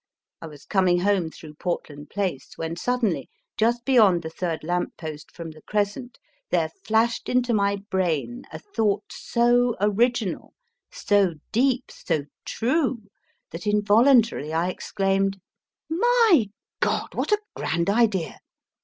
[0.41, 5.29] I was coming home through Portland Place, when suddenly, just beyond the third lamp post
[5.31, 6.17] from the Crescent,
[6.49, 10.53] there flashed into my brain a thought so ori ginal,
[10.91, 13.03] so deep, so true,
[13.51, 15.39] that involuntarily I exclaimed: ;<
[16.11, 16.49] My
[16.79, 18.39] God, what a grand idea